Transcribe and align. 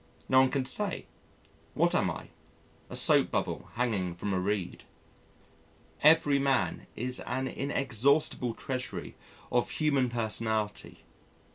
No 0.27 0.39
one 0.39 0.49
can 0.49 0.65
say. 0.65 1.05
What 1.75 1.93
am 1.93 2.09
I? 2.09 2.29
"A 2.89 2.95
soap 2.95 3.29
bubble 3.29 3.69
hanging 3.75 4.15
from 4.15 4.33
a 4.33 4.39
reed." 4.39 4.85
Every 6.01 6.39
man 6.39 6.87
is 6.95 7.19
an 7.19 7.47
inexhaustible 7.47 8.55
treasury 8.55 9.15
of 9.51 9.69
human 9.69 10.09
personality. 10.09 11.03